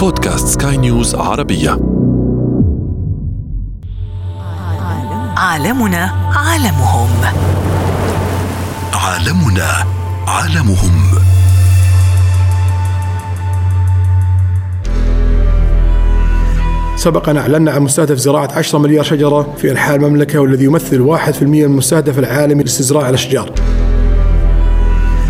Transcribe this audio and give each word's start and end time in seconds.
بودكاست 0.00 0.62
سكاي 0.62 0.76
نيوز 0.76 1.14
عربية. 1.14 1.70
عالمنا 5.36 6.10
عالمهم. 6.36 7.08
عالمنا 8.92 9.84
عالمهم. 10.28 11.18
سبق 16.96 17.28
أن 17.28 17.36
أعلنا 17.36 17.72
عن 17.72 17.82
مستهدف 17.82 18.16
زراعة 18.16 18.48
10 18.52 18.78
مليار 18.78 19.04
شجرة 19.04 19.54
في 19.56 19.70
أنحاء 19.70 19.96
المملكة 19.96 20.38
والذي 20.38 20.64
يمثل 20.64 21.00
1% 21.00 21.42
من 21.42 21.64
المستهدف 21.64 22.18
العالمي 22.18 22.62
لاستزراع 22.62 23.08
الأشجار. 23.08 23.52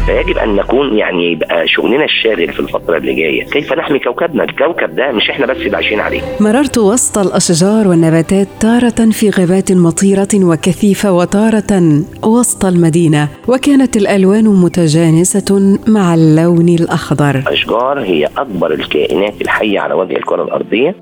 فيجب 0.06 0.38
أن 0.38 0.56
نكون 0.56 0.98
يعني 0.98 1.32
يبقى 1.32 1.68
شغلنا 1.68 2.04
الشاغل 2.04 2.52
في 2.52 2.60
الفترة 2.60 2.96
اللي 2.96 3.14
جاية. 3.14 3.44
كيف 3.44 3.72
نحمي 3.72 3.98
كوكبنا؟ 3.98 4.44
الكوكب 4.44 4.96
ده 4.96 5.12
مش 5.12 5.30
إحنا 5.30 5.46
بس 5.46 5.56
اللي 5.56 5.76
عايشين 5.76 6.00
عليه. 6.00 6.20
مررت 6.40 6.78
وسط 6.78 7.18
الأشجار 7.18 7.88
والنباتات 7.88 8.48
تارة 8.60 9.10
في 9.10 9.30
غابات 9.30 9.72
مطيرة 9.72 10.28
وكثيفة 10.34 11.12
وتاره 11.12 12.02
وسط 12.24 12.64
المدينة 12.64 13.28
وكانت 13.48 13.96
الألوان 13.96 14.44
متجانسة 14.44 15.78
مع 15.88 16.14
اللون 16.14 16.68
الأخضر. 16.68 17.34
الأشجار 17.34 18.00
هي 18.00 18.28
أكبر 18.38 18.72
الكائنات 18.74 19.40
الحية 19.42 19.80
على 19.80 19.94
وجه 19.94 20.16
الكرة 20.16 20.42
الأرضية 20.42 20.94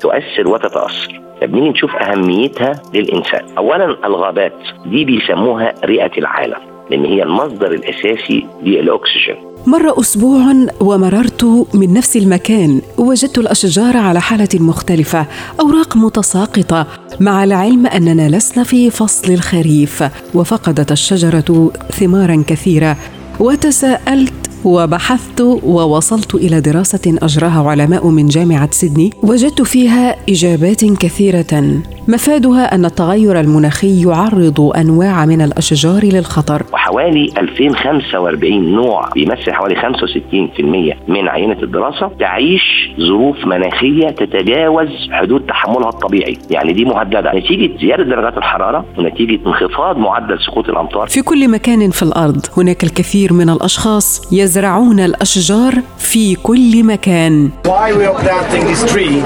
تؤثر 0.00 0.48
وتتأثر. 0.48 1.20
فبنيجي 1.40 1.68
نشوف 1.68 1.96
أهميتها 1.96 2.72
للإنسان. 2.94 3.40
اولا 3.58 3.96
الغابات 4.06 4.52
دي 4.86 5.04
بيسموها 5.04 5.74
رئة 5.84 6.18
العالم. 6.18 6.69
لأن 6.90 7.04
هي 7.04 7.22
المصدر 7.22 7.72
الأساسي 7.72 8.46
للأكسجين. 8.62 9.50
مر 9.66 10.00
أسبوع 10.00 10.54
ومررت 10.80 11.44
من 11.74 11.92
نفس 11.92 12.16
المكان 12.16 12.80
وجدت 12.98 13.38
الأشجار 13.38 13.96
على 13.96 14.20
حالة 14.20 14.48
مختلفة 14.54 15.26
أوراق 15.60 15.96
متساقطة 15.96 16.86
مع 17.20 17.44
العلم 17.44 17.86
أننا 17.86 18.36
لسنا 18.36 18.64
في 18.64 18.90
فصل 18.90 19.32
الخريف 19.32 20.04
وفقدت 20.34 20.92
الشجرة 20.92 21.72
ثمارا 21.90 22.44
كثيرة 22.46 22.96
وتساءلت 23.40 24.49
وبحثت 24.64 25.40
ووصلت 25.64 26.34
إلى 26.34 26.60
دراسة 26.60 27.18
أجراها 27.22 27.70
علماء 27.70 28.08
من 28.08 28.26
جامعة 28.26 28.70
سيدني 28.70 29.10
وجدت 29.22 29.62
فيها 29.62 30.16
إجابات 30.28 30.84
كثيرة. 30.84 31.80
مفادها 32.08 32.74
أن 32.74 32.84
التغير 32.84 33.40
المناخي 33.40 34.02
يعرض 34.08 34.60
أنواع 34.76 35.26
من 35.26 35.42
الأشجار 35.42 36.04
للخطر. 36.04 36.62
وحوالي 36.72 37.32
2045 37.38 38.72
نوع 38.74 39.08
بيمثل 39.14 39.52
حوالي 39.52 39.76
65% 39.76 40.96
من 41.08 41.28
عينة 41.28 41.62
الدراسة 41.62 42.10
تعيش 42.20 42.90
ظروف 43.00 43.36
مناخية 43.46 44.08
تتجاوز 44.10 44.88
حدود 45.10 45.40
تحملها 45.40 45.88
الطبيعي. 45.88 46.38
يعني 46.50 46.72
دي 46.72 46.84
مهددة. 46.84 47.32
نتيجة 47.34 47.78
زيادة 47.80 48.02
درجات 48.04 48.38
الحرارة 48.38 48.84
ونتيجة 48.98 49.38
انخفاض 49.46 49.96
معدل 49.98 50.38
سقوط 50.46 50.68
الأمطار. 50.68 51.06
في 51.08 51.22
كل 51.22 51.50
مكان 51.50 51.90
في 51.90 52.02
الأرض 52.02 52.46
هناك 52.56 52.84
الكثير 52.84 53.32
من 53.32 53.50
الأشخاص 53.50 54.32
يزرعون 54.54 55.00
الأشجار 55.00 55.82
في 55.98 56.34
كل 56.34 56.84
مكان 56.84 57.50
Why 57.64 57.92
we 57.92 58.04
are 58.10 58.18
planting 58.24 58.64
this 58.72 58.82
tree 58.92 59.16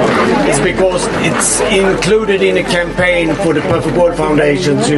is 0.53 0.59
because 0.71 1.03
it's 1.29 1.51
included 1.83 2.41
in 2.43 2.55
a 2.57 2.67
campaign 2.79 3.27
for 3.43 3.53
the 3.57 3.65
Perfect 3.73 3.97
World 4.01 4.17
Foundation 4.23 4.75
to 4.91 4.97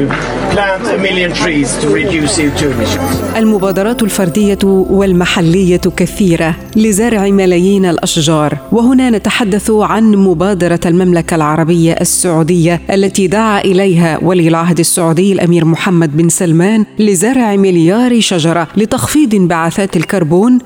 plant 0.55 0.85
a 0.97 0.99
million 1.07 1.31
trees 1.43 1.69
to 1.83 1.87
reduce 1.99 2.39
CO2 2.39 2.63
emissions. 2.63 3.37
المبادرات 3.37 4.03
الفردية 4.03 4.59
والمحلية 4.65 5.81
كثيرة 5.97 6.55
لزرع 6.77 7.31
ملايين 7.31 7.85
الأشجار 7.85 8.59
وهنا 8.73 9.11
نتحدث 9.11 9.71
عن 9.71 10.17
مبادرة 10.17 10.81
المملكة 10.87 11.35
العربية 11.35 11.93
السعودية 11.93 12.81
التي 12.91 13.27
دعا 13.27 13.61
إليها 13.61 14.19
ولي 14.23 14.49
العهد 14.49 14.79
السعودي 14.79 15.33
الأمير 15.33 15.65
محمد 15.65 16.17
بن 16.17 16.29
سلمان 16.29 16.85
لزرع 16.99 17.57
مليار 17.57 18.21
شجرة 18.21 18.69
لتخفيض 18.77 19.35
انبعاثات 19.35 19.97
الكربون 19.97 20.16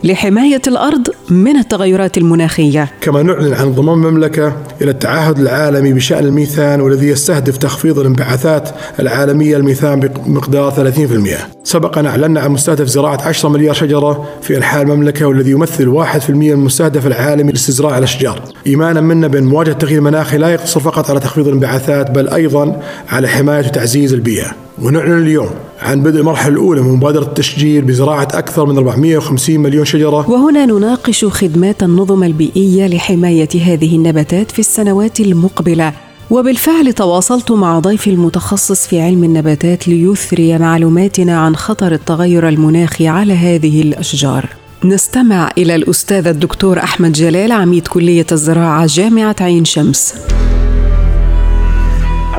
لحماية 0.04 0.62
الأرض 0.66 1.08
من 1.30 1.56
التغيرات 1.56 2.18
المناخية. 2.18 2.88
كما 3.00 3.22
نعلن 3.22 3.54
عن 3.54 3.66
انضمام 3.66 4.06
المملكة 4.06 4.52
إلى 4.82 4.90
التعهد 4.90 5.38
العالمي 5.38 5.92
بشأن 5.92 6.24
الميثان 6.24 6.80
والذي 6.80 7.08
يستهدف 7.08 7.56
تخفيض 7.56 7.98
الانبعاثات 7.98 8.68
العالمية 9.00 9.56
الميثان 9.56 10.00
بمقدار 10.00 10.70
30% 10.70 11.60
سبق 11.64 11.98
أن 11.98 12.06
أعلنا 12.06 12.40
عن 12.40 12.50
مستهدف 12.50 12.86
زراعة 12.86 13.28
10 13.28 13.48
مليار 13.48 13.74
شجرة 13.74 14.28
في 14.42 14.56
أنحاء 14.56 14.82
المملكة 14.82 15.26
والذي 15.26 15.50
يمثل 15.50 15.88
1% 15.88 16.30
من 16.30 16.50
المستهدف 16.50 17.06
العالمي 17.06 17.52
لاستزراع 17.52 17.98
الأشجار. 17.98 18.42
إيمانا 18.66 19.00
منا 19.00 19.26
بأن 19.26 19.44
مواجهة 19.44 19.72
التغيير 19.72 19.98
المناخي 19.98 20.38
لا 20.38 20.48
يقتصر 20.48 20.80
فقط 20.80 21.10
على 21.10 21.20
تخفيض 21.20 21.46
الانبعاثات 21.46 22.10
بل 22.10 22.28
أيضا 22.28 22.82
على 23.08 23.28
حماية 23.28 23.66
وتعزيز 23.66 24.12
البيئة. 24.12 24.69
ونعلن 24.82 25.22
اليوم 25.22 25.50
عن 25.82 26.02
بدء 26.02 26.20
المرحلة 26.20 26.52
الأولى 26.52 26.82
من 26.82 26.90
مبادرة 26.90 27.22
التشجير 27.22 27.84
بزراعة 27.84 28.28
أكثر 28.34 28.66
من 28.66 28.76
450 28.76 29.60
مليون 29.60 29.84
شجرة. 29.84 30.30
وهنا 30.30 30.66
نناقش 30.66 31.24
خدمات 31.24 31.82
النظم 31.82 32.24
البيئية 32.24 32.86
لحماية 32.86 33.48
هذه 33.64 33.96
النباتات 33.96 34.50
في 34.50 34.58
السنوات 34.58 35.20
المقبلة. 35.20 35.92
وبالفعل 36.30 36.92
تواصلت 36.92 37.52
مع 37.52 37.78
ضيفي 37.78 38.10
المتخصص 38.10 38.86
في 38.86 39.00
علم 39.00 39.24
النباتات 39.24 39.88
ليثري 39.88 40.58
معلوماتنا 40.58 41.40
عن 41.40 41.56
خطر 41.56 41.92
التغير 41.92 42.48
المناخي 42.48 43.08
على 43.08 43.32
هذه 43.32 43.82
الأشجار. 43.82 44.48
نستمع 44.84 45.50
إلى 45.58 45.74
الأستاذ 45.74 46.26
الدكتور 46.26 46.78
أحمد 46.78 47.12
جلال 47.12 47.52
عميد 47.52 47.86
كلية 47.86 48.26
الزراعة 48.32 48.86
جامعة 48.86 49.36
عين 49.40 49.64
شمس. 49.64 50.14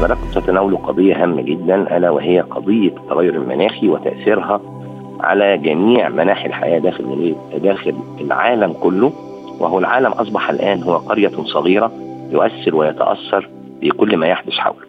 حضراتكم 0.01 0.29
تتناولوا 0.41 0.79
قضية 0.79 1.23
هامة 1.23 1.41
جدا 1.41 1.97
ألا 1.97 2.09
وهي 2.09 2.39
قضية 2.39 2.88
التغير 2.89 3.35
المناخي 3.35 3.89
وتأثيرها 3.89 4.62
على 5.19 5.57
جميع 5.57 6.09
مناحي 6.09 6.47
الحياة 6.47 6.79
داخل 6.79 7.35
داخل 7.57 7.95
العالم 8.22 8.73
كله 8.73 9.13
وهو 9.59 9.79
العالم 9.79 10.11
أصبح 10.11 10.50
الآن 10.50 10.84
هو 10.84 10.97
قرية 10.97 11.28
صغيرة 11.29 11.91
يؤثر 12.31 12.75
ويتأثر 12.75 13.50
بكل 13.81 14.17
ما 14.17 14.28
يحدث 14.28 14.53
حوله. 14.53 14.85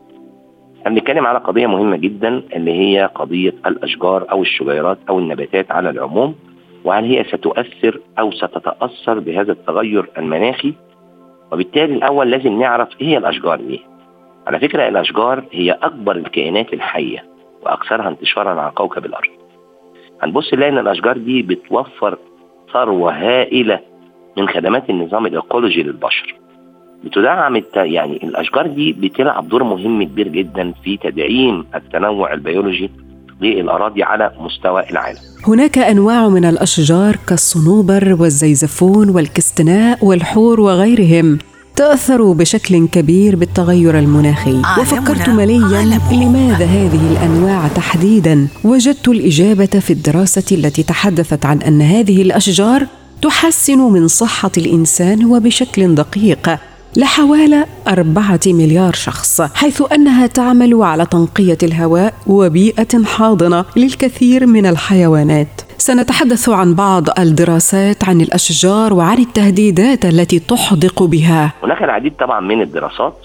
إحنا 0.80 0.90
بنتكلم 0.90 1.26
على 1.26 1.38
قضية 1.38 1.66
مهمة 1.66 1.96
جدا 1.96 2.42
اللي 2.56 2.72
هي 2.72 3.10
قضية 3.14 3.54
الأشجار 3.66 4.26
أو 4.30 4.42
الشجيرات 4.42 4.98
أو 5.08 5.18
النباتات 5.18 5.70
على 5.70 5.90
العموم 5.90 6.34
وهل 6.84 7.04
هي 7.04 7.24
ستؤثر 7.24 8.00
أو 8.18 8.30
ستتأثر 8.30 9.18
بهذا 9.18 9.52
التغير 9.52 10.10
المناخي 10.18 10.74
وبالتالي 11.52 11.94
الأول 11.94 12.30
لازم 12.30 12.60
نعرف 12.60 12.88
هي 13.00 13.18
الأشجار 13.18 13.60
دي. 13.60 13.91
على 14.46 14.58
فكرة 14.60 14.88
الأشجار 14.88 15.44
هي 15.52 15.72
أكبر 15.72 16.16
الكائنات 16.16 16.72
الحية 16.72 17.24
وأكثرها 17.62 18.08
انتشارا 18.08 18.60
على 18.60 18.70
كوكب 18.74 19.04
الأرض. 19.06 19.30
هنبص 20.22 20.54
نلاقي 20.54 20.72
إن 20.72 20.78
الأشجار 20.78 21.18
دي 21.18 21.42
بتوفر 21.42 22.18
ثروة 22.72 23.12
هائلة 23.12 23.80
من 24.38 24.48
خدمات 24.48 24.90
النظام 24.90 25.26
الايكولوجي 25.26 25.82
للبشر. 25.82 26.34
بتدعم 27.04 27.56
الت... 27.56 27.76
يعني 27.76 28.16
الأشجار 28.16 28.66
دي 28.66 28.92
بتلعب 28.92 29.48
دور 29.48 29.62
مهم 29.64 30.02
كبير 30.02 30.28
جدا 30.28 30.72
في 30.84 30.96
تدعيم 30.96 31.66
التنوع 31.74 32.32
البيولوجي 32.32 32.90
للاراضي 33.40 34.02
على 34.02 34.32
مستوى 34.38 34.90
العالم. 34.90 35.18
هناك 35.48 35.78
أنواع 35.78 36.28
من 36.28 36.44
الأشجار 36.44 37.16
كالصنوبر 37.28 38.16
والزيزفون 38.20 39.08
والكستناء 39.08 40.04
والحور 40.04 40.60
وغيرهم 40.60 41.38
تاثروا 41.82 42.34
بشكل 42.34 42.88
كبير 42.88 43.36
بالتغير 43.36 43.98
المناخي. 43.98 44.50
عالمنا 44.64 44.80
وفكرت 44.80 45.28
مليا 45.28 45.78
عالمهم. 45.78 46.22
لماذا 46.22 46.64
هذه 46.64 47.12
الأنواع 47.12 47.68
تحديدا؟ 47.68 48.48
وجدت 48.64 49.08
الإجابة 49.08 49.66
في 49.66 49.92
الدراسة 49.92 50.44
التي 50.52 50.82
تحدثت 50.82 51.46
عن 51.46 51.62
أن 51.62 51.82
هذه 51.82 52.22
الأشجار 52.22 52.86
تحسن 53.22 53.78
من 53.78 54.08
صحة 54.08 54.50
الإنسان 54.56 55.24
وبشكل 55.24 55.94
دقيق 55.94 56.58
لحوالي 56.96 57.66
أربعة 57.88 58.40
مليار 58.46 58.92
شخص 58.94 59.40
حيث 59.40 59.82
أنها 59.92 60.26
تعمل 60.26 60.82
على 60.82 61.06
تنقية 61.06 61.58
الهواء 61.62 62.14
وبيئة 62.26 63.04
حاضنة 63.04 63.64
للكثير 63.76 64.46
من 64.46 64.66
الحيوانات. 64.66 65.60
سنتحدث 65.82 66.48
عن 66.48 66.74
بعض 66.74 67.18
الدراسات 67.18 68.04
عن 68.04 68.20
الأشجار 68.20 68.94
وعن 68.94 69.18
التهديدات 69.18 70.04
التي 70.04 70.38
تحدق 70.38 71.02
بها 71.02 71.52
هناك 71.62 71.82
العديد 71.82 72.16
طبعا 72.16 72.40
من 72.40 72.62
الدراسات 72.62 73.16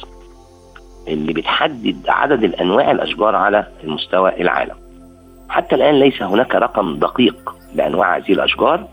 اللي 1.08 1.34
بتحدد 1.34 1.98
عدد 2.08 2.44
الأنواع 2.44 2.92
الأشجار 2.92 3.36
على 3.36 3.68
المستوى 3.84 4.42
العالم. 4.42 4.76
حتى 5.50 5.76
الآن 5.76 6.00
ليس 6.00 6.22
هناك 6.22 6.56
رقم 6.56 6.96
دقيق 7.00 7.56
لأنواع 7.76 8.18
هذه 8.18 8.32
الأشجار 8.32 8.88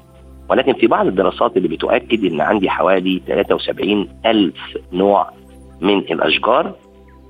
ولكن 0.49 0.73
في 0.73 0.87
بعض 0.87 1.07
الدراسات 1.07 1.57
اللي 1.57 1.69
بتؤكد 1.69 2.25
إن 2.25 2.41
عندي 2.41 2.71
حوالي 2.71 3.23
73 3.27 4.09
ألف 4.27 4.57
نوع 4.93 5.31
من 5.81 5.99
الأشجار 5.99 6.75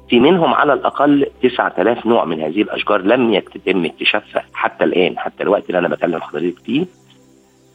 في 0.09 0.21
منهم 0.21 0.55
على 0.55 0.73
الأقل 0.73 1.27
9000 1.43 2.07
نوع 2.07 2.25
من 2.25 2.41
هذه 2.41 2.63
الأشجار 2.63 3.01
لم 3.03 3.35
يتم 3.35 3.85
اكتشافها 3.85 4.45
حتى 4.55 4.85
الآن 4.85 5.19
حتى 5.19 5.43
الوقت 5.43 5.67
اللي 5.67 5.79
أنا 5.79 5.89
بكلم 5.89 6.21
حضرتك 6.21 6.59
فيه 6.59 6.87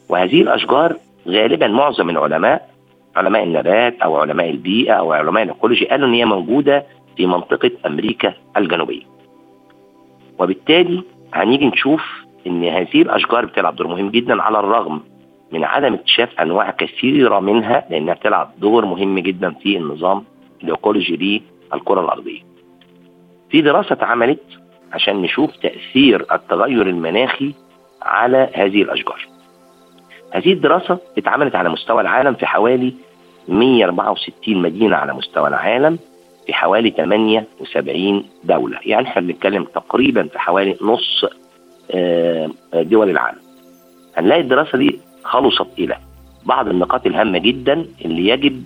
وهذه 0.09 0.41
الأشجار 0.41 0.95
غالبا 1.27 1.67
معظم 1.67 2.09
العلماء 2.09 2.69
علماء 3.15 3.43
النبات 3.43 4.01
أو 4.01 4.17
علماء 4.17 4.49
البيئة 4.49 4.93
أو 4.93 5.11
علماء 5.13 5.43
الإيكولوجي 5.43 5.85
قالوا 5.85 6.07
إن 6.07 6.13
هي 6.13 6.25
موجودة 6.25 6.85
في 7.17 7.25
منطقة 7.25 7.71
أمريكا 7.85 8.33
الجنوبية. 8.57 9.01
وبالتالي 10.39 11.03
هنيجي 11.33 11.65
نشوف 11.65 12.01
إن 12.47 12.63
هذه 12.63 13.01
الأشجار 13.01 13.45
بتلعب 13.45 13.75
دور 13.75 13.87
مهم 13.87 14.09
جدا 14.09 14.41
على 14.41 14.59
الرغم 14.59 15.01
من 15.51 15.63
عدم 15.63 15.93
اكتشاف 15.93 16.39
أنواع 16.39 16.71
كثيرة 16.71 17.39
منها 17.39 17.85
لأنها 17.89 18.13
بتلعب 18.13 18.51
دور 18.57 18.85
مهم 18.85 19.19
جدا 19.19 19.51
في 19.51 19.77
النظام 19.77 20.23
الإيكولوجي 20.63 21.43
للكره 21.73 22.01
الأرضية. 22.01 22.41
في 23.49 23.61
دراسة 23.61 23.93
اتعملت 23.93 24.39
عشان 24.93 25.21
نشوف 25.21 25.55
تأثير 25.55 26.25
التغير 26.31 26.87
المناخي 26.87 27.53
على 28.01 28.49
هذه 28.53 28.81
الأشجار. 28.81 29.27
هذه 30.31 30.53
الدراسة 30.53 30.97
اتعملت 31.17 31.55
على 31.55 31.69
مستوى 31.69 32.01
العالم 32.01 32.33
في 32.33 32.45
حوالي 32.45 32.93
164 33.47 34.57
مدينة 34.57 34.95
على 34.95 35.13
مستوى 35.13 35.47
العالم 35.47 35.99
في 36.45 36.53
حوالي 36.53 36.89
78 36.89 38.25
دولة، 38.43 38.79
يعني 38.85 39.07
إحنا 39.07 39.21
بنتكلم 39.21 39.63
تقريبا 39.63 40.23
في 40.23 40.39
حوالي 40.39 40.77
نص 40.81 41.25
آه، 41.91 42.49
دول 42.73 43.09
العالم. 43.09 43.39
هنلاقي 44.17 44.41
الدراسة 44.41 44.77
دي 44.77 44.99
خلصت 45.23 45.67
إلى 45.79 45.97
بعض 46.45 46.67
النقاط 46.67 47.05
الهامة 47.05 47.37
جدا 47.37 47.85
اللي 48.05 48.27
يجب 48.27 48.63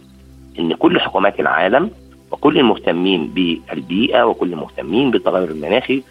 إن 0.60 0.74
كل 0.74 1.00
حكومات 1.00 1.40
العالم 1.40 1.92
وكل 2.34 2.60
المهتمين 2.60 3.28
بالبيئة 3.28 4.24
وكل 4.24 4.54
المهتمين 4.54 5.12
بالتغير 5.12 5.50
المناخي 5.52 6.04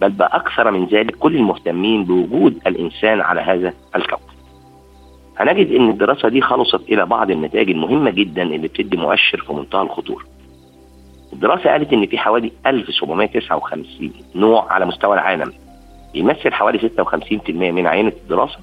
بل 0.00 0.10
باكثر 0.10 0.70
من 0.70 0.84
ذلك 0.86 1.16
كل 1.16 1.36
المهتمين 1.36 2.04
بوجود 2.04 2.58
الإنسان 2.66 3.20
على 3.20 3.40
هذا 3.40 3.74
الكوكب. 3.96 4.22
هنجد 5.38 5.70
إن 5.72 5.90
الدراسة 5.90 6.28
دي 6.28 6.40
خلصت 6.40 6.80
إلى 6.88 7.06
بعض 7.06 7.30
النتائج 7.30 7.70
المهمة 7.70 8.10
جدا 8.10 8.42
اللي 8.42 8.58
بتدي 8.68 8.96
مؤشر 8.96 9.40
في 9.46 9.52
منتهى 9.52 9.82
الخطورة. 9.82 10.24
الدراسة 11.32 11.70
قالت 11.70 11.92
إن 11.92 12.06
في 12.06 12.18
حوالي 12.18 12.52
1759 12.66 14.12
نوع 14.34 14.72
على 14.72 14.86
مستوى 14.86 15.14
العالم 15.14 15.52
بيمثل 16.14 16.52
حوالي 16.52 16.78
56% 16.78 17.50
من 17.50 17.86
عينة 17.86 18.12
الدراسة 18.22 18.58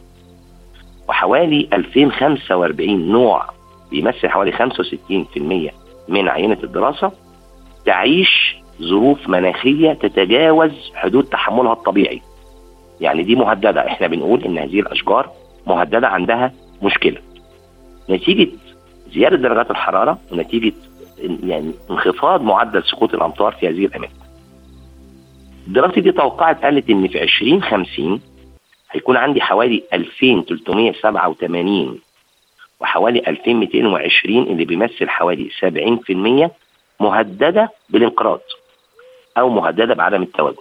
وحوالي 1.09 1.69
2045 1.73 3.11
نوع 3.11 3.45
بيمثل 3.91 4.29
حوالي 4.29 4.51
65% 4.51 5.71
من 6.09 6.29
عينة 6.29 6.57
الدراسة 6.63 7.11
تعيش 7.85 8.55
ظروف 8.81 9.29
مناخية 9.29 9.93
تتجاوز 9.93 10.71
حدود 10.95 11.23
تحملها 11.23 11.73
الطبيعي. 11.73 12.21
يعني 13.01 13.23
دي 13.23 13.35
مهددة. 13.35 13.87
إحنا 13.87 14.07
بنقول 14.07 14.43
إن 14.43 14.57
هذه 14.57 14.79
الأشجار 14.79 15.29
مهددة 15.67 16.07
عندها 16.07 16.53
مشكلة. 16.83 17.17
نتيجة 18.09 18.51
زيادة 19.13 19.35
درجات 19.37 19.71
الحرارة 19.71 20.17
ونتيجة 20.31 20.73
يعني 21.43 21.71
انخفاض 21.91 22.41
معدل 22.41 22.83
سقوط 22.83 23.13
الأمطار 23.13 23.51
في 23.51 23.67
هذه 23.67 23.85
الأماكن. 23.85 24.13
الدراسة 25.67 26.01
دي 26.01 26.11
توقعت 26.11 26.63
قالت 26.63 26.89
إن 26.89 27.07
في 27.07 27.23
2050 27.23 28.21
هيكون 28.91 29.17
عندي 29.17 29.41
حوالي 29.41 29.83
2387 29.93 31.99
وحوالي 32.79 33.19
2220 33.27 34.43
اللي 34.43 34.65
بيمثل 34.65 35.09
حوالي 35.09 35.49
70% 36.49 36.49
مهددة 36.99 37.71
بالانقراض 37.89 38.39
أو 39.37 39.49
مهددة 39.49 39.93
بعدم 39.93 40.21
التواجد. 40.21 40.57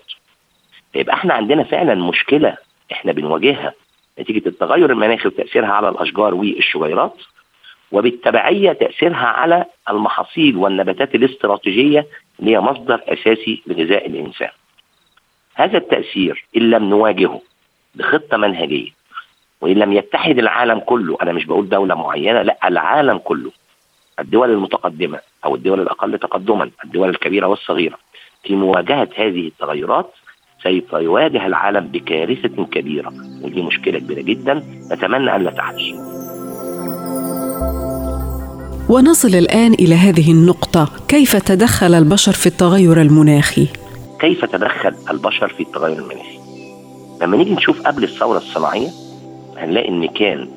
يبقى 0.95 1.15
إحنا 1.15 1.35
عندنا 1.35 1.65
فعلا 1.65 1.95
مشكلة 1.95 2.57
إحنا 2.93 3.13
بنواجهها 3.13 3.73
نتيجة 4.19 4.49
التغير 4.49 4.93
المناخي 4.93 5.29
وتأثيرها 5.29 5.69
على 5.69 5.89
الأشجار 5.89 6.35
والشجيرات 6.35 7.15
وبالتبعية 7.93 8.73
تأثيرها 8.73 9.27
على 9.27 9.65
المحاصيل 9.91 10.57
والنباتات 10.57 11.15
الاستراتيجية 11.15 12.07
اللي 12.41 12.51
هي 12.51 12.61
مصدر 12.61 13.01
أساسي 13.09 13.63
لغذاء 13.67 14.07
الإنسان. 14.07 14.51
هذا 15.55 15.79
التأثير 15.79 16.45
إن 16.57 16.71
لم 16.71 16.85
نواجهه 16.85 17.41
بخطة 17.95 18.37
منهجية 18.37 18.91
وإن 19.61 19.77
لم 19.77 19.93
يتحد 19.93 20.39
العالم 20.39 20.79
كله 20.79 21.17
أنا 21.23 21.33
مش 21.33 21.45
بقول 21.45 21.69
دولة 21.69 21.95
معينة 21.95 22.43
لا 22.43 22.69
العالم 22.69 23.19
كله. 23.19 23.51
الدول 24.21 24.51
المتقدمة 24.51 25.19
أو 25.45 25.55
الدول 25.55 25.81
الأقل 25.81 26.19
تقدما 26.19 26.71
الدول 26.85 27.09
الكبيرة 27.09 27.47
والصغيرة. 27.47 27.99
في 28.45 28.57
مواجهة 28.57 29.09
هذه 29.17 29.47
التغيرات 29.47 30.11
سوف 30.63 30.93
يواجه 30.93 31.47
العالم 31.47 31.87
بكارثة 31.87 32.65
كبيرة 32.65 33.13
ودي 33.43 33.63
مشكلة 33.63 33.99
كبيرة 33.99 34.21
جدا 34.21 34.55
نتمنى 34.93 35.37
أن 35.37 35.43
لا 35.43 35.51
تحدث 35.51 36.19
ونصل 38.91 39.29
الآن 39.29 39.75
إلى 39.75 39.95
هذه 39.95 40.33
النقطة 40.33 40.89
كيف 41.09 41.37
تدخل 41.37 41.95
البشر 41.95 42.33
في 42.33 42.47
التغير 42.47 43.01
المناخي؟ 43.01 43.69
كيف 44.21 44.45
تدخل 44.45 44.95
البشر 45.11 45.49
في 45.49 45.63
التغير 45.63 45.99
المناخي؟ 45.99 46.39
لما 47.23 47.37
نيجي 47.37 47.55
نشوف 47.55 47.83
قبل 47.83 48.05
الثورة 48.05 48.39
الصناعية 48.39 48.89
هنلاقي 49.65 49.89
إن 49.89 50.07
كان 50.07 50.49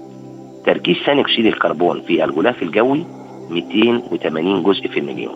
تركيز 0.65 0.97
ثاني 1.05 1.21
أكسيد 1.21 1.45
الكربون 1.45 2.01
في 2.01 2.23
الغلاف 2.23 2.63
الجوي 2.63 3.05
280 3.49 4.63
جزء 4.63 4.87
في 4.87 4.99
المليون 4.99 5.35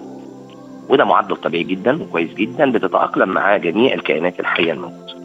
وده 0.90 1.06
معدل 1.06 1.36
طبيعي 1.36 1.64
جدا 1.64 2.04
وكويس 2.04 2.34
جدا 2.34 2.72
بتتأقلم 2.72 3.30
مع 3.30 3.58
جميع 3.58 3.94
الكائنات 3.94 4.40
الحية 4.40 4.72
الموجودة. 4.72 5.16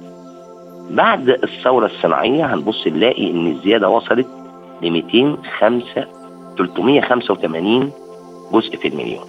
بعد 0.90 1.28
الثورة 1.28 1.86
الصناعية 1.86 2.54
هنبص 2.54 2.86
نلاقي 2.86 3.30
إن 3.30 3.46
الزيادة 3.46 3.88
وصلت 3.88 4.26
ل 4.82 4.90
205 4.90 6.06
385 6.58 7.92
جزء 8.52 8.76
في 8.76 8.88
المليون. 8.88 9.24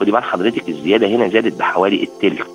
خدي 0.00 0.12
بال 0.12 0.22
حضرتك 0.24 0.68
الزيادة 0.68 1.06
هنا 1.06 1.28
زادت 1.28 1.58
بحوالي 1.58 2.02
التلت. 2.02 2.50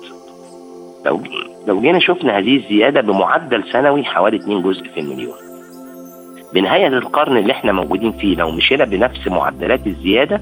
لو 1.06 1.20
لو 1.66 1.80
جينا 1.80 1.98
شفنا 1.98 2.38
هذه 2.38 2.56
الزيادة 2.56 3.00
بمعدل 3.00 3.64
سنوي 3.72 4.04
حوالي 4.04 4.36
2 4.36 4.62
جزء 4.62 4.84
في 4.88 5.00
المليون. 5.00 5.34
بنهاية 6.54 6.86
القرن 6.86 7.36
اللي 7.36 7.52
إحنا 7.52 7.72
موجودين 7.72 8.12
فيه 8.12 8.36
لو 8.36 8.50
مشينا 8.50 8.84
بنفس 8.84 9.26
معدلات 9.28 9.86
الزيادة 9.86 10.40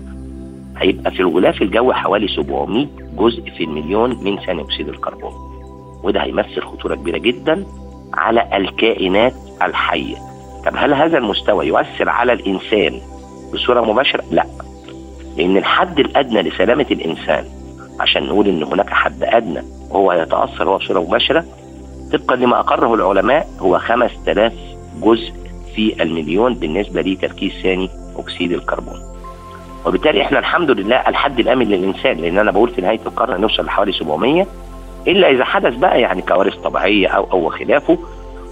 هيبقى 0.76 1.11
في 1.11 1.20
الغلاف 1.20 1.62
الجوي 1.62 1.94
حوالي 1.94 2.29
700 2.29 2.87
جزء 3.17 3.43
في 3.56 3.64
المليون 3.64 4.25
من 4.25 4.38
ثاني 4.38 4.62
أكسيد 4.62 4.88
الكربون. 4.88 5.32
وده 6.03 6.23
هيمثل 6.23 6.61
خطورة 6.62 6.94
كبيرة 6.94 7.19
جدا 7.19 7.64
على 8.14 8.49
الكائنات 8.56 9.32
الحية. 9.62 10.17
طب 10.67 10.73
هل 10.76 10.94
هذا 10.94 11.19
المستوى 11.19 11.67
يؤثر 11.67 12.09
على 12.09 12.32
الإنسان 12.32 13.00
بصورة 13.55 13.81
مباشرة؟ 13.93 14.25
لا. 14.31 14.44
لأن 15.37 15.56
الحد 15.56 16.01
الأدنى 16.01 16.43
لسلامة 16.43 16.87
الإنسان 16.91 17.44
عشان 18.01 18.22
نقول 18.27 18.48
إن 18.48 18.63
هناك 18.63 18.91
حد 18.91 19.22
أدنى 19.22 19.63
وهو 19.91 20.13
يتاثر 20.13 20.69
هو 20.69 20.77
بصورة 20.79 21.01
مباشرة 21.01 21.44
طبقا 22.13 22.37
لما 22.37 22.60
أقره 22.60 22.94
العلماء 22.94 23.48
هو 23.60 23.79
5000 23.79 24.53
جزء 25.03 25.32
في 25.76 26.02
المليون 26.02 26.55
بالنسبة 26.55 27.00
لتركيز 27.00 27.52
ثاني 27.62 27.91
أكسيد 28.17 28.52
الكربون. 28.52 29.00
وبالتالي 29.86 30.22
إحنا 30.22 30.38
الحمد 30.38 30.70
لله 30.70 30.96
الحد 30.96 31.41
الآمن 31.41 31.67
للإنسان 31.67 32.17
لأن 32.17 32.38
أنا 32.38 32.50
بقول 32.50 32.69
في 32.70 32.81
نهاية 32.81 33.00
القرن 33.06 33.41
نوصل 33.41 33.64
لحوالي 33.64 33.93
700 33.93 34.46
إلا 35.06 35.31
إذا 35.31 35.44
حدث 35.44 35.74
بقى 35.76 36.00
يعني 36.00 36.22
كوارث 36.22 36.55
طبيعية 36.56 37.08
أو 37.08 37.24
أو 37.32 37.50
خلافه 37.50 37.98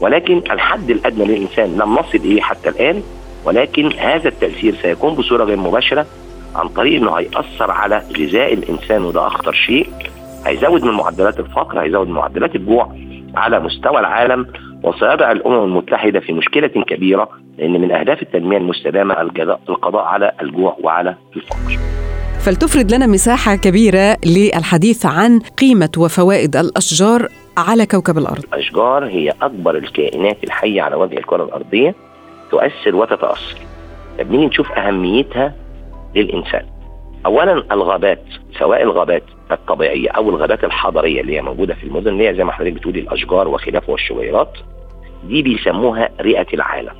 ولكن 0.00 0.42
الحد 0.50 0.90
الأدنى 0.90 1.24
للإنسان 1.24 1.76
لم 1.78 1.94
نصل 1.94 2.18
إليه 2.18 2.40
حتى 2.40 2.68
الآن 2.68 3.02
ولكن 3.44 3.92
هذا 3.92 4.28
التأثير 4.28 4.74
سيكون 4.82 5.14
بصورة 5.14 5.44
غير 5.44 5.56
مباشرة 5.56 6.06
عن 6.54 6.68
طريق 6.68 7.00
إنه 7.00 7.12
هيأثر 7.18 7.70
على 7.70 8.02
غذاء 8.18 8.54
الإنسان 8.54 9.04
وده 9.04 9.26
أخطر 9.26 9.52
شيء. 9.52 9.86
هيزود 10.46 10.84
من 10.84 10.92
معدلات 10.92 11.40
الفقر 11.40 11.82
هيزود 11.82 12.06
من 12.08 12.14
معدلات 12.14 12.54
الجوع 12.54 12.92
على 13.34 13.60
مستوى 13.60 13.98
العالم. 14.00 14.46
وسيضع 14.82 15.32
الأمم 15.32 15.64
المتحدة 15.64 16.20
في 16.20 16.32
مشكلة 16.32 16.68
كبيرة 16.68 17.28
لأن 17.58 17.80
من 17.80 17.92
أهداف 17.92 18.22
التنمية 18.22 18.56
المستدامة 18.56 19.20
القضاء 19.68 20.04
على 20.04 20.32
الجوع 20.42 20.76
وعلى 20.82 21.14
الفقر. 21.36 21.78
فلتفرد 22.40 22.92
لنا 22.92 23.06
مساحة 23.06 23.56
كبيرة 23.56 24.16
للحديث 24.26 25.06
عن 25.06 25.40
قيمة 25.40 25.90
وفوائد 25.98 26.56
الأشجار 26.56 27.28
على 27.58 27.86
كوكب 27.86 28.18
الأرض. 28.18 28.44
الأشجار 28.44 29.04
هي 29.04 29.32
أكبر 29.42 29.76
الكائنات 29.76 30.44
الحية 30.44 30.82
على 30.82 30.96
وجه 30.96 31.18
الكرة 31.18 31.44
الأرضية 31.44 31.94
تؤثر 32.50 32.96
وتتأثر. 32.96 33.58
طب 34.18 34.30
نيجي 34.30 34.46
نشوف 34.46 34.72
أهميتها 34.72 35.54
للإنسان. 36.14 36.66
اولا 37.26 37.52
الغابات 37.72 38.22
سواء 38.58 38.82
الغابات 38.82 39.22
الطبيعية 39.54 40.10
أو 40.10 40.30
الغابات 40.30 40.64
الحضرية 40.64 41.20
اللي 41.20 41.36
هي 41.36 41.42
موجودة 41.42 41.74
في 41.74 41.84
المدن 41.84 42.08
اللي 42.12 42.28
هي 42.28 42.34
زي 42.34 42.44
ما 42.44 42.52
حضرتك 42.52 42.72
بتقولي 42.72 43.00
الأشجار 43.00 43.48
وخلافه 43.48 43.92
والشجيرات 43.92 44.58
دي 45.24 45.42
بيسموها 45.42 46.08
رئة 46.20 46.46
العالم 46.54 46.92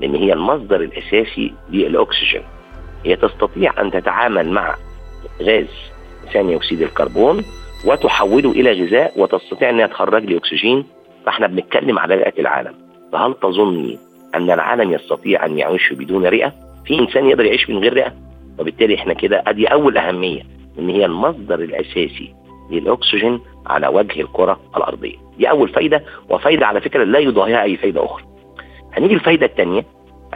لأن 0.00 0.14
هي 0.14 0.32
المصدر 0.32 0.80
الأساسي 0.80 1.52
للأكسجين. 1.70 2.42
هي 3.04 3.16
تستطيع 3.16 3.80
أن 3.80 3.90
تتعامل 3.90 4.50
مع 4.50 4.74
غاز 5.42 5.66
ثاني 6.32 6.56
أكسيد 6.56 6.82
الكربون 6.82 7.44
وتحوله 7.86 8.50
إلى 8.50 8.72
غذاء 8.84 9.20
وتستطيع 9.20 9.70
إنها 9.70 9.86
تخرج 9.86 10.24
لي 10.24 10.36
أكسجين 10.36 10.84
فإحنا 11.26 11.46
بنتكلم 11.46 11.98
على 11.98 12.14
رئة 12.14 12.40
العالم. 12.40 12.74
فهل 13.12 13.34
تظني 13.42 13.98
أن 14.34 14.50
العالم 14.50 14.92
يستطيع 14.92 15.46
أن 15.46 15.58
يعيش 15.58 15.92
بدون 15.92 16.26
رئة؟ 16.26 16.52
في 16.84 16.98
إنسان 16.98 17.26
يقدر 17.26 17.44
يعيش 17.44 17.70
من 17.70 17.78
غير 17.78 17.94
رئة؟ 17.94 18.12
وبالتالي 18.58 18.94
إحنا 18.94 19.14
كده 19.14 19.42
أدي 19.46 19.66
أول 19.66 19.98
أهمية. 19.98 20.42
إن 20.78 20.88
هي 20.90 21.04
المصدر 21.04 21.60
الأساسي 21.60 22.34
للأكسجين 22.70 23.40
على 23.66 23.88
وجه 23.88 24.20
الكرة 24.20 24.60
الأرضية. 24.76 25.16
دي 25.38 25.50
أول 25.50 25.68
فايدة 25.68 26.04
وفايدة 26.30 26.66
على 26.66 26.80
فكرة 26.80 27.04
لا 27.04 27.18
يضاهيها 27.18 27.62
أي 27.62 27.76
فايدة 27.76 28.04
أخرى. 28.04 28.24
هنيجي 28.92 29.14
الفايدة 29.14 29.46
الثانية 29.46 29.84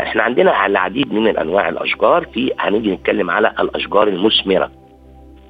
إحنا 0.01 0.23
عندنا 0.23 0.67
العديد 0.67 1.13
من 1.13 1.29
الانواع 1.29 1.69
الأشجار 1.69 2.25
في 2.35 2.53
هنيجي 2.59 2.91
نتكلم 2.95 3.31
على 3.31 3.53
الأشجار 3.61 4.09
المثمرة. 4.09 4.71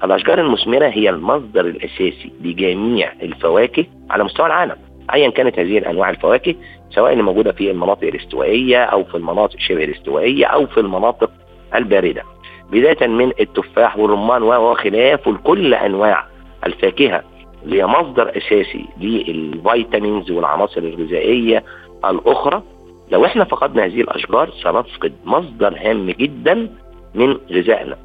الأشجار 0.04 0.40
المثمرة 0.40 0.86
هي 0.86 1.10
المصدر 1.10 1.60
الأساسي 1.66 2.32
لجميع 2.42 3.12
الفواكه 3.22 3.84
على 4.10 4.24
مستوى 4.24 4.46
العالم. 4.46 4.76
ايا 5.14 5.30
كانت 5.30 5.58
هذه 5.58 5.78
الأنواع 5.78 6.10
الفواكه 6.10 6.54
سواء 6.90 7.12
اللي 7.12 7.22
موجودة 7.22 7.52
في 7.52 7.70
المناطق 7.70 8.04
الاستوائية 8.04 8.82
أو 8.84 9.04
في 9.04 9.14
المناطق 9.14 9.58
شبه 9.58 9.84
الاستوائية 9.84 10.46
أو 10.46 10.66
في 10.66 10.80
المناطق 10.80 11.30
الباردة. 11.74 12.22
بدايه 12.70 13.06
من 13.06 13.32
التفاح 13.40 13.98
والرمان 13.98 14.42
وخلافه 14.42 15.30
لكل 15.32 15.74
أنواع 15.74 16.26
الفاكهة 16.66 17.22
اللي 17.64 17.82
هي 17.82 17.86
مصدر 17.86 18.36
أساسي 18.36 18.84
للفيتامينز 19.00 20.30
والعناصر 20.30 20.80
الغذائية 20.80 21.64
الأخرى. 22.04 22.62
لو 23.10 23.24
إحنا 23.24 23.44
فقدنا 23.44 23.84
هذه 23.84 24.00
الأشجار 24.00 24.50
سنفقد 24.62 25.12
مصدر 25.24 25.74
هام 25.78 26.10
جدا 26.10 26.68
من 27.14 27.36
غذائنا. 27.52 27.96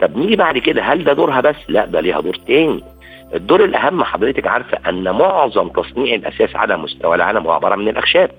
طب 0.00 0.16
نيجي 0.16 0.36
بعد 0.36 0.58
كده 0.58 0.82
هل 0.82 1.04
ده 1.04 1.12
دورها 1.12 1.40
بس؟ 1.40 1.56
لا 1.68 1.86
ده 1.86 2.00
ليها 2.00 2.20
دور 2.20 2.34
تاني. 2.34 2.80
الدور 3.34 3.64
الأهم 3.64 4.04
حضرتك 4.04 4.46
عارفة 4.46 4.78
أن 4.88 5.02
معظم 5.10 5.68
تصنيع 5.68 6.14
الأساس 6.14 6.56
على 6.56 6.76
مستوى 6.76 7.14
العالم 7.14 7.46
هو 7.46 7.50
عبارة 7.52 7.76
من 7.76 7.88
الأخشاب. 7.88 8.30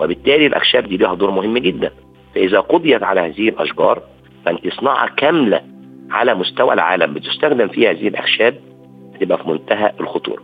وبالتالي 0.00 0.46
الأخشاب 0.46 0.88
دي 0.88 0.96
لها 0.96 1.14
دور 1.14 1.30
مهم 1.30 1.58
جدا. 1.58 1.90
فإذا 2.34 2.60
قضيت 2.60 3.02
على 3.02 3.20
هذه 3.20 3.48
الأشجار 3.48 4.02
فانت 4.44 4.68
صناعه 4.80 5.14
كاملة 5.16 5.60
على 6.10 6.34
مستوى 6.34 6.74
العالم 6.74 7.14
بتستخدم 7.14 7.68
فيها 7.68 7.90
هذه 7.90 8.08
الأخشاب 8.08 8.54
تبقى 9.20 9.38
في 9.38 9.48
منتهى 9.48 9.92
الخطورة. 10.00 10.42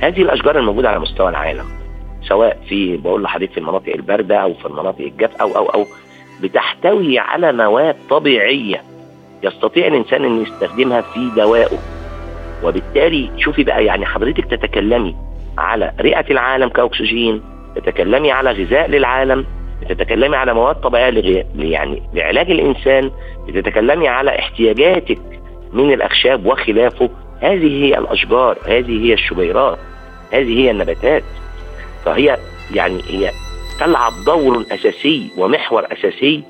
هذه 0.00 0.22
الأشجار 0.22 0.58
الموجودة 0.58 0.88
على 0.88 0.98
مستوى 0.98 1.28
العالم 1.28 1.64
سواء 2.28 2.58
في 2.68 2.96
بقول 2.96 3.22
لحضرتك 3.22 3.52
في 3.52 3.58
المناطق 3.58 3.92
الباردة 3.94 4.36
أو 4.36 4.54
في 4.54 4.66
المناطق 4.66 5.00
الجاف 5.04 5.36
أو 5.40 5.56
أو 5.56 5.66
أو 5.66 5.86
بتحتوي 6.42 7.18
على 7.18 7.52
مواد 7.52 7.96
طبيعية 8.10 8.82
يستطيع 9.42 9.86
الإنسان 9.86 10.24
أن 10.24 10.42
يستخدمها 10.42 11.00
في 11.00 11.30
دوائه. 11.36 11.78
وبالتالي 12.64 13.30
شوفي 13.38 13.64
بقى 13.64 13.84
يعني 13.84 14.06
حضرتك 14.06 14.44
تتكلمي 14.44 15.16
على 15.58 15.92
رئة 16.00 16.30
العالم 16.30 16.68
كأكسجين 16.68 17.42
تتكلمي 17.76 18.32
على 18.32 18.50
غذاء 18.52 18.90
للعالم 18.90 19.46
بتتكلمي 19.90 20.36
على 20.36 20.54
مواد 20.54 20.74
طبيعية 20.74 21.10
لغي... 21.10 21.46
يعني 21.58 22.02
لعلاج 22.14 22.50
الإنسان 22.50 23.10
بتتكلمي 23.48 24.08
على 24.08 24.38
احتياجاتك 24.38 25.18
من 25.72 25.92
الأخشاب 25.92 26.46
وخلافه. 26.46 27.10
هذه 27.40 27.84
هي 27.84 27.98
الأشجار 27.98 28.58
هذه 28.66 29.04
هي 29.04 29.12
الشجيرات 29.12 29.78
هذه 30.32 30.60
هي 30.60 30.70
النباتات. 30.70 31.22
فهي 32.04 32.36
يعني 32.74 33.00
هي 33.08 33.30
تلعب 33.80 34.12
دور 34.26 34.64
أساسي 34.72 35.30
ومحور 35.38 35.86
أساسي 35.92 36.42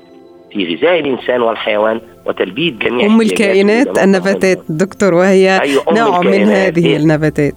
في 0.51 0.75
غذاء 0.75 0.99
الإنسان 0.99 1.41
والحيوان 1.41 2.01
وتلبيه 2.25 2.71
جميع 2.71 3.05
أم 3.05 3.21
الكائنات 3.21 3.99
النباتات 3.99 4.59
دكتور 4.69 5.13
وهي 5.13 5.61
أيوة 5.61 5.83
نوع 5.91 6.21
من 6.21 6.43
هذه؟ 6.43 6.95
النباتات. 6.95 7.55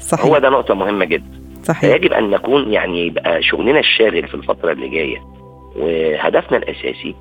صحيح. 0.00 0.26
هو 0.26 0.38
ده 0.38 0.48
نقطة 0.48 0.74
مهمة 0.74 1.04
جدا. 1.04 1.33
صحيح. 1.64 1.94
يجب 1.94 2.12
أن 2.12 2.30
نكون 2.30 2.72
يعني 2.72 3.06
يبقى 3.06 3.42
شغلنا 3.42 3.78
الشاغل 3.78 4.28
في 4.28 4.34
الفترة 4.34 4.72
اللي 4.72 4.88
جاية 4.88 5.22
وهدفنا 5.76 6.56
الأساسي 6.58 7.14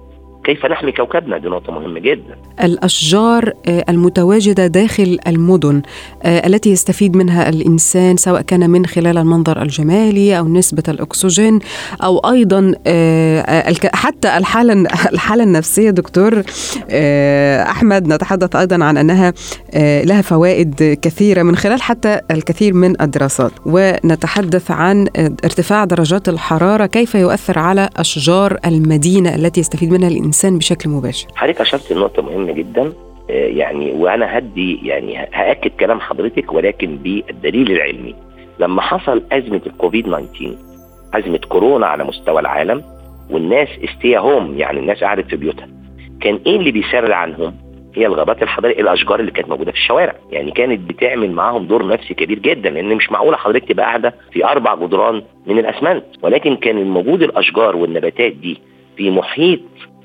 كيف 0.43 0.65
نحمي 0.65 0.91
كوكبنا؟ 0.91 1.38
دي 1.38 1.47
نقطة 1.47 1.71
مهمة 1.71 2.00
جدا. 2.00 2.35
الأشجار 2.63 3.53
آه، 3.67 3.85
المتواجدة 3.89 4.67
داخل 4.67 5.19
المدن 5.27 5.81
آه، 6.23 6.47
التي 6.47 6.71
يستفيد 6.71 7.17
منها 7.17 7.50
الإنسان 7.50 8.17
سواء 8.17 8.41
كان 8.41 8.69
من 8.69 8.85
خلال 8.85 9.17
المنظر 9.17 9.62
الجمالي 9.62 10.38
أو 10.38 10.47
نسبة 10.47 10.83
الأكسجين 10.88 11.59
أو 12.03 12.17
أيضا 12.17 12.73
آه، 12.88 13.73
حتى 13.93 14.38
الحالة 14.38 14.73
الحالة 15.13 15.43
النفسية 15.43 15.89
دكتور 15.89 16.43
أحمد 17.71 18.07
نتحدث 18.07 18.55
أيضا 18.55 18.85
عن 18.85 18.97
أنها 18.97 19.33
لها 20.03 20.21
فوائد 20.21 21.00
كثيرة 21.01 21.43
من 21.43 21.55
خلال 21.55 21.81
حتى 21.81 22.21
الكثير 22.31 22.73
من 22.73 23.01
الدراسات. 23.01 23.51
ونتحدث 23.65 24.71
عن 24.71 25.07
ارتفاع 25.17 25.85
درجات 25.85 26.29
الحرارة 26.29 26.85
كيف 26.85 27.15
يؤثر 27.15 27.59
على 27.59 27.89
أشجار 27.97 28.57
المدينة 28.65 29.35
التي 29.35 29.59
يستفيد 29.59 29.91
منها 29.91 30.07
الإنسان؟ 30.07 30.32
الإنسان 30.33 30.57
بشكل 30.57 30.89
مباشر. 30.89 31.27
حضرتك 31.35 31.61
اشرت 31.61 31.91
لنقطه 31.91 32.21
مهمة 32.21 32.51
جدا 32.51 32.93
آه، 33.29 33.47
يعني 33.47 33.91
وأنا 33.91 34.37
هدي 34.37 34.87
يعني 34.87 35.17
هأكد 35.33 35.71
كلام 35.79 35.99
حضرتك 35.99 36.53
ولكن 36.53 36.97
بالدليل 36.97 37.71
العلمي. 37.71 38.15
لما 38.59 38.81
حصل 38.81 39.23
أزمة 39.31 39.61
الكوفيد 39.67 40.05
19 40.05 40.55
أزمة 41.13 41.37
كورونا 41.37 41.87
على 41.87 42.03
مستوى 42.03 42.39
العالم 42.39 42.83
والناس 43.29 43.67
استيا 43.83 44.19
هوم 44.19 44.57
يعني 44.57 44.79
الناس 44.79 45.03
قعدت 45.03 45.27
في 45.29 45.35
بيوتها 45.35 45.67
كان 46.21 46.39
إيه 46.45 46.55
اللي 46.55 46.71
بيسرع 46.71 47.15
عنهم؟ 47.15 47.55
هي 47.95 48.05
الغابات 48.05 48.43
الحضاريه 48.43 48.81
الأشجار 48.81 49.19
اللي 49.19 49.31
كانت 49.31 49.49
موجودة 49.49 49.71
في 49.71 49.77
الشوارع. 49.77 50.15
يعني 50.31 50.51
كانت 50.51 50.89
بتعمل 50.89 51.31
معاهم 51.31 51.67
دور 51.67 51.87
نفسي 51.87 52.13
كبير 52.13 52.39
جدا 52.39 52.69
لأن 52.69 52.95
مش 52.95 53.11
معقولة 53.11 53.37
حضرتك 53.37 53.67
تبقى 53.69 53.85
قاعدة 53.85 54.13
في 54.31 54.45
أربع 54.45 54.75
جدران 54.75 55.21
من 55.47 55.59
الأسمنت. 55.59 56.03
ولكن 56.21 56.55
كان 56.55 56.83
موجود 56.83 57.21
الأشجار 57.23 57.75
والنباتات 57.75 58.31
دي 58.33 58.57
في 58.97 59.11
محيط 59.11 59.59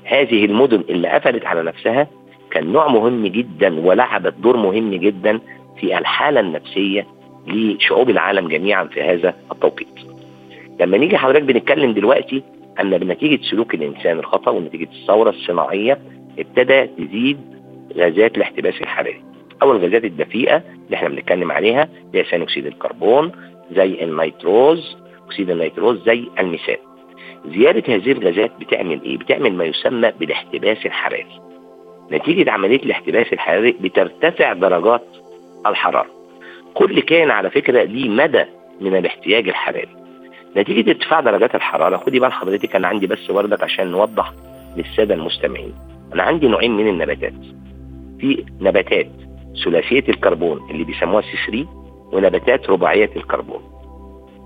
هذه 0.09 0.45
المدن 0.45 0.83
اللي 0.89 1.07
قفلت 1.07 1.45
على 1.45 1.63
نفسها 1.63 2.07
كان 2.51 2.71
نوع 2.71 2.87
مهم 2.87 3.27
جدا 3.27 3.79
ولعبت 3.79 4.33
دور 4.33 4.57
مهم 4.57 4.93
جدا 4.93 5.39
في 5.79 5.97
الحالة 5.97 6.39
النفسية 6.39 7.07
لشعوب 7.47 8.09
العالم 8.09 8.47
جميعا 8.47 8.83
في 8.83 9.01
هذا 9.01 9.33
التوقيت. 9.51 9.87
لما 10.79 10.97
نيجي 10.97 11.17
حضرتك 11.17 11.41
بنتكلم 11.43 11.93
دلوقتي 11.93 12.43
أن 12.81 12.97
بنتيجة 12.97 13.41
سلوك 13.43 13.73
الإنسان 13.73 14.19
الخطأ 14.19 14.51
ونتيجة 14.51 14.87
الثورة 15.01 15.29
الصناعية 15.29 15.99
ابتدى 16.39 16.87
تزيد 16.87 17.37
غازات 17.97 18.37
الاحتباس 18.37 18.81
الحراري. 18.81 19.21
أو 19.61 19.71
الغازات 19.71 20.03
الدفيئة 20.05 20.63
اللي 20.85 20.95
إحنا 20.95 21.09
بنتكلم 21.09 21.51
عليها 21.51 21.89
زي 22.13 22.23
ثاني 22.23 22.43
أكسيد 22.43 22.65
الكربون 22.65 23.31
زي 23.71 24.03
النيتروز 24.03 24.97
أكسيد 25.27 25.49
النيتروز 25.49 26.05
زي 26.05 26.23
الميثان. 26.39 26.88
زيادة 27.45 27.95
هذه 27.95 28.11
الغازات 28.11 28.51
بتعمل 28.59 29.01
إيه؟ 29.03 29.17
بتعمل 29.17 29.53
ما 29.53 29.63
يسمى 29.63 30.11
بالاحتباس 30.19 30.85
الحراري. 30.85 31.41
نتيجة 32.11 32.51
عملية 32.51 32.83
الاحتباس 32.83 33.33
الحراري 33.33 33.71
بترتفع 33.71 34.53
درجات 34.53 35.05
الحرارة. 35.65 36.09
كل 36.73 36.99
كائن 36.99 37.31
على 37.31 37.49
فكرة 37.49 37.83
ليه 37.83 38.09
مدى 38.09 38.45
من 38.81 38.95
الاحتياج 38.95 39.47
الحراري. 39.47 39.95
نتيجة 40.57 40.89
ارتفاع 40.89 41.19
درجات 41.19 41.55
الحرارة 41.55 41.97
خدي 41.97 42.19
بال 42.19 42.33
حضرتك 42.33 42.75
أنا 42.75 42.87
عندي 42.87 43.07
بس 43.07 43.29
وردك 43.29 43.63
عشان 43.63 43.87
نوضح 43.87 44.33
للسادة 44.77 45.13
المستمعين. 45.15 45.73
أنا 46.13 46.23
عندي 46.23 46.47
نوعين 46.47 46.77
من 46.77 46.87
النباتات. 46.87 47.33
في 48.19 48.45
نباتات 48.61 49.07
ثلاثية 49.65 50.03
الكربون 50.09 50.69
اللي 50.71 50.83
بيسموها 50.83 51.21
C 51.21 51.65
ونباتات 52.11 52.69
رباعية 52.69 53.09
الكربون. 53.15 53.78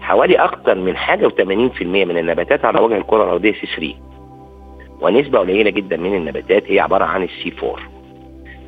حوالي 0.03 0.36
أكثر 0.36 0.75
من 0.75 0.98
حاجة 0.98 1.27
و80% 1.27 1.81
من 1.81 2.17
النباتات 2.17 2.65
على 2.65 2.81
وجه 2.81 2.98
الكرة 2.98 3.24
الأرضية 3.24 3.51
C 3.53 3.67
3 3.67 3.93
ونسبة 5.01 5.39
قليلة 5.39 5.69
جدا 5.69 5.98
من 5.98 6.15
النباتات 6.15 6.72
هي 6.72 6.79
عبارة 6.79 7.05
عن 7.05 7.24
ال 7.23 7.38
C 7.38 7.53
4 7.63 7.75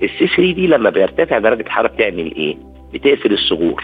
ال 0.03 0.15
C 0.15 0.27
3 0.27 0.51
دي 0.51 0.67
لما 0.67 0.89
بيرتفع 0.89 1.37
درجة 1.39 1.61
الحرارة 1.61 1.87
بتعمل 1.87 2.35
إيه؟ 2.35 2.57
بتقفل 2.93 3.33
الثغور 3.33 3.83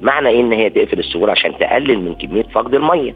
معنى 0.00 0.28
إيه 0.28 0.40
إن 0.40 0.52
هي 0.52 0.70
تقفل 0.70 0.98
الثغور 0.98 1.30
عشان 1.30 1.58
تقلل 1.58 1.98
من 2.00 2.14
كمية 2.14 2.42
فقد 2.42 2.74
المية. 2.74 3.14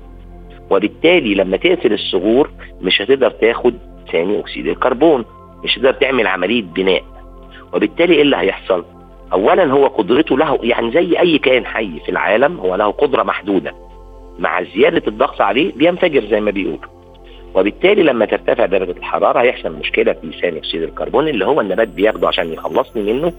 وبالتالي 0.70 1.34
لما 1.34 1.56
تقفل 1.56 1.92
الثغور 1.92 2.50
مش 2.80 3.02
هتقدر 3.02 3.30
تاخد 3.30 3.74
ثاني 4.12 4.40
أكسيد 4.40 4.66
الكربون 4.66 5.24
مش 5.64 5.78
هتقدر 5.78 5.92
تعمل 5.92 6.26
عملية 6.26 6.62
بناء. 6.62 7.02
وبالتالي 7.74 8.14
إيه 8.14 8.22
اللي 8.22 8.36
هيحصل؟ 8.36 8.84
اولا 9.32 9.64
هو 9.72 9.86
قدرته 9.86 10.38
له 10.38 10.58
يعني 10.62 10.90
زي 10.92 11.18
أي 11.20 11.38
كائن 11.38 11.66
حي 11.66 12.00
في 12.04 12.08
العالم 12.08 12.56
هو 12.60 12.74
له 12.74 12.90
قدرة 12.90 13.22
محدودة 13.22 13.74
مع 14.38 14.62
زيادة 14.62 15.02
الضغط 15.08 15.40
عليه 15.40 15.72
بينفجر 15.72 16.24
زي 16.24 16.40
ما 16.40 16.50
بيقولوا 16.50 16.78
وبالتالي 17.54 18.02
لما 18.02 18.24
ترتفع 18.24 18.66
درجة 18.66 18.90
الحرارة 18.98 19.40
هيحصل 19.40 19.72
مشكلة 19.72 20.12
في 20.12 20.32
ثاني 20.40 20.58
أكسيد 20.58 20.82
الكربون 20.82 21.28
اللي 21.28 21.44
هو 21.46 21.60
النبات 21.60 21.88
بياخده 21.88 22.28
عشان 22.28 22.52
يخلصني 22.52 23.12
منه 23.12 23.32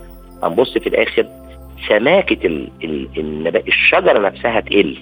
هنبص 0.44 0.78
في 0.78 0.88
الآخر 0.88 1.26
سماكة 1.90 2.48
ال 2.48 2.70
ال 2.84 3.08
النبات 3.18 3.68
الشجرة 3.68 4.20
نفسها 4.20 4.60
تقل 4.60 4.98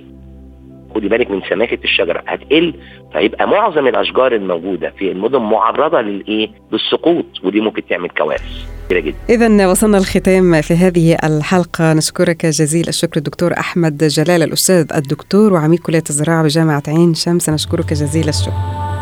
خدي 0.96 1.08
بالك 1.08 1.32
من 1.32 1.42
سماكة 1.50 1.80
الشجرة 1.84 2.24
هتقل 2.28 2.74
فيبقى 3.14 3.48
معظم 3.48 3.88
الأشجار 3.88 4.32
الموجودة 4.36 4.90
في 4.90 5.12
المدن 5.12 5.40
معرضة 5.42 6.02
للإيه؟ 6.02 6.50
للسقوط 6.72 7.26
ودي 7.44 7.62
ممكن 7.62 7.82
تعمل 7.88 8.10
كوارث. 8.10 8.81
جدا. 9.00 9.18
إذا 9.30 9.68
وصلنا 9.68 9.98
الختام 9.98 10.62
في 10.62 10.74
هذه 10.76 11.18
الحلقة. 11.24 11.94
نشكرك 11.94 12.46
جزيل 12.46 12.88
الشكر 12.88 13.18
الدكتور 13.18 13.58
أحمد 13.60 13.98
جلال 14.04 14.44
الأستاذ 14.44 14.86
الدكتور 14.96 15.54
وعميد 15.54 15.80
كلية 15.80 16.04
الزراعة 16.10 16.44
بجامعة 16.44 16.84
عين 16.88 17.14
شمس. 17.14 17.50
نشكرك 17.50 17.94
جزيل 17.94 18.30
الشكر. 18.30 18.52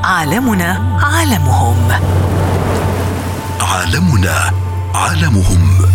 عالمنا 0.03 1.00
عالمهم. 1.03 1.91
عالمنا 3.62 4.51
عالمهم. 4.96 5.88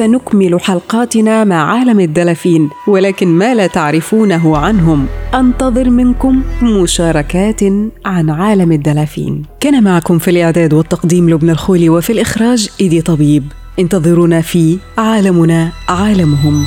سنكمل 0.00 0.60
حلقاتنا 0.60 1.44
مع 1.44 1.72
عالم 1.72 2.00
الدلافين 2.00 2.70
ولكن 2.88 3.28
ما 3.28 3.54
لا 3.54 3.66
تعرفونه 3.66 4.56
عنهم. 4.56 5.06
أنتظر 5.34 5.90
منكم 5.90 6.42
مشاركات 6.62 7.62
عن 8.04 8.30
عالم 8.30 8.72
الدلافين. 8.72 9.42
كان 9.60 9.84
معكم 9.84 10.18
في 10.18 10.30
الإعداد 10.30 10.74
والتقديم 10.74 11.30
لبنى 11.30 11.52
الخولي 11.52 11.88
وفي 11.88 12.12
الإخراج 12.12 12.68
إيدي 12.80 13.00
طبيب. 13.00 13.52
انتظرونا 13.78 14.40
في 14.40 14.78
عالمنا 14.98 15.72
عالمهم. 15.88 16.66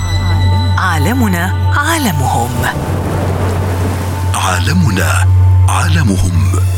عالمنا 0.77 1.53
عالمهم. 1.75 2.49
عالمنا 4.33 5.11
عالمهم. 5.69 6.72